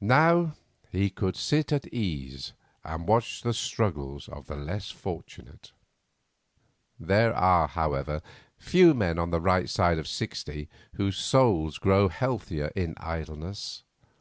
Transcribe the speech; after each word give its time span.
Now 0.00 0.54
he 0.92 1.10
could 1.10 1.34
sit 1.34 1.72
at 1.72 1.92
ease 1.92 2.52
and 2.84 3.08
watch 3.08 3.42
the 3.42 3.52
struggles 3.52 4.28
of 4.28 4.48
others 4.48 4.64
less 4.64 4.90
fortunate. 4.92 5.72
There 7.00 7.34
are, 7.34 7.66
however, 7.66 8.22
few 8.56 8.94
men 8.94 9.18
on 9.18 9.30
the 9.30 9.40
right 9.40 9.68
side 9.68 9.98
of 9.98 10.06
sixty 10.06 10.68
whose 10.94 11.16
souls 11.16 11.78
grow 11.78 12.06
healthier 12.08 12.68
in 12.76 12.94
idleness. 12.98 13.82